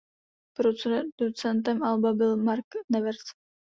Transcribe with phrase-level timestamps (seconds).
[0.59, 3.23] Producentem alba byl Mark Nevers.